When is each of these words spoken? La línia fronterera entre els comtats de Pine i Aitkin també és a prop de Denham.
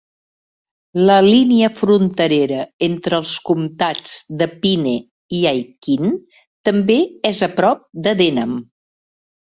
La 1.09 1.17
línia 1.25 1.67
fronterera 1.79 2.63
entre 2.87 3.19
els 3.23 3.33
comtats 3.49 4.15
de 4.41 4.47
Pine 4.65 4.95
i 5.41 5.45
Aitkin 5.53 6.19
també 6.71 6.97
és 7.33 7.43
a 7.49 7.51
prop 7.61 7.87
de 8.09 8.19
Denham. 8.25 8.57